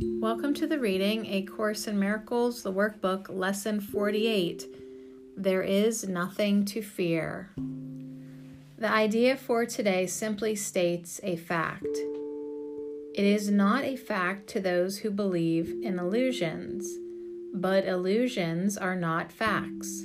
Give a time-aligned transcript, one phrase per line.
[0.00, 4.64] Welcome to the reading A Course in Miracles, the workbook, lesson 48.
[5.36, 7.50] There is nothing to fear.
[8.78, 11.98] The idea for today simply states a fact.
[13.12, 16.88] It is not a fact to those who believe in illusions,
[17.52, 20.04] but illusions are not facts.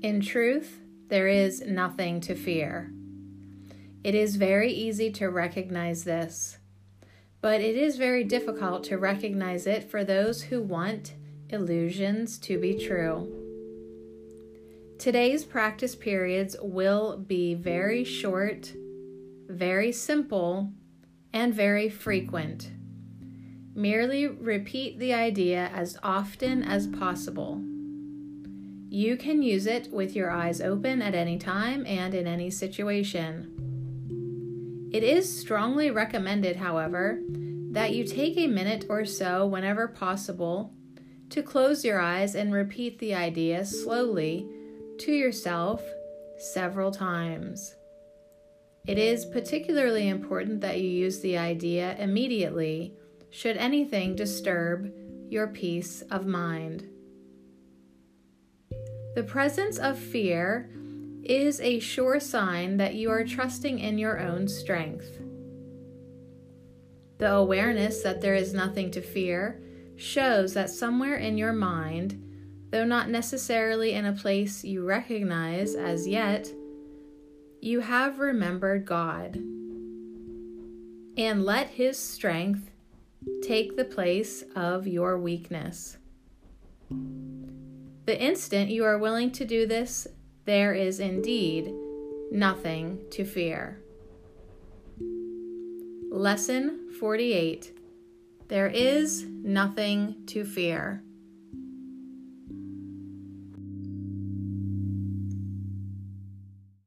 [0.00, 2.90] In truth, there is nothing to fear.
[4.02, 6.56] It is very easy to recognize this
[7.42, 11.14] but it is very difficult to recognize it for those who want
[11.50, 13.28] illusions to be true.
[14.98, 18.72] Today's practice periods will be very short,
[19.48, 20.70] very simple,
[21.32, 22.70] and very frequent.
[23.74, 27.60] Merely repeat the idea as often as possible.
[28.88, 33.71] You can use it with your eyes open at any time and in any situation.
[34.92, 37.22] It is strongly recommended, however,
[37.70, 40.74] that you take a minute or so whenever possible
[41.30, 44.46] to close your eyes and repeat the idea slowly
[44.98, 45.82] to yourself
[46.36, 47.74] several times.
[48.86, 52.94] It is particularly important that you use the idea immediately
[53.30, 54.92] should anything disturb
[55.30, 56.86] your peace of mind.
[59.14, 60.70] The presence of fear
[61.24, 65.20] is a sure sign that you are trusting in your own strength.
[67.18, 69.60] The awareness that there is nothing to fear
[69.96, 72.20] shows that somewhere in your mind,
[72.70, 76.50] though not necessarily in a place you recognize as yet,
[77.60, 79.36] you have remembered God.
[81.16, 82.70] And let His strength
[83.42, 85.98] take the place of your weakness.
[88.06, 90.08] The instant you are willing to do this,
[90.44, 91.72] there is indeed
[92.30, 93.80] nothing to fear.
[96.10, 97.72] Lesson 48
[98.48, 101.02] There is nothing to fear.